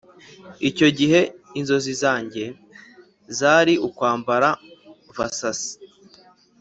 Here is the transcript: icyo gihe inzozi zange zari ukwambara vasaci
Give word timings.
icyo 0.69 0.87
gihe 0.97 1.19
inzozi 1.59 1.91
zange 2.01 2.43
zari 3.37 3.73
ukwambara 3.87 4.49
vasaci 5.17 5.71